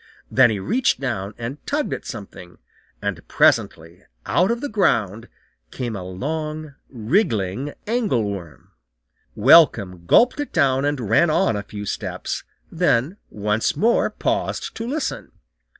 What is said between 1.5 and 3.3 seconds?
tugged at something, and